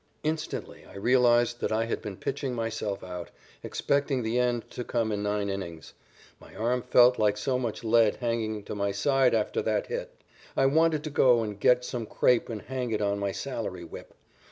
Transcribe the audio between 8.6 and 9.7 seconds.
to my side after